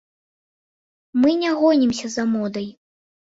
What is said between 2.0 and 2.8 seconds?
за модай.